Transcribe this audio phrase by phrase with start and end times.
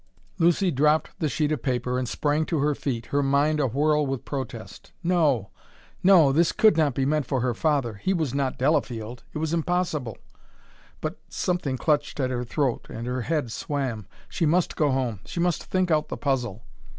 [0.39, 4.25] Lucy dropped the sheet of paper and sprang to her feet, her mind awhirl with
[4.25, 4.91] protest.
[5.03, 5.51] No,
[6.01, 6.31] no!
[6.31, 10.17] this could not be meant for her father he was not Delafield it was impossible!
[11.01, 14.07] But something clutched at her throat, and her head swam.
[14.27, 16.63] She must go home; she must think out the puzzle.